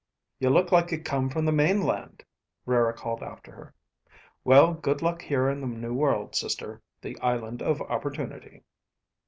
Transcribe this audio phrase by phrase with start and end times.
[0.39, 2.23] "You look like you come from the mainland,"
[2.65, 3.75] Rara called after her.
[4.43, 8.63] "Well, good luck here in the New World, sister, the Island of Opportunity."